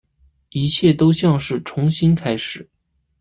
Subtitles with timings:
[0.49, 2.67] 一切都像是重新开始